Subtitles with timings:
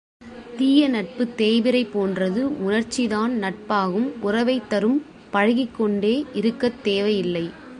[0.57, 5.05] தீய நட்புத் தேய்பிறை போன்றது உணர்ச்சிதான் நட்பாகும் உறவைத் தரும்
[5.31, 7.49] பழகிக்கொண்டே இருக்கத் தேவை இல்லை.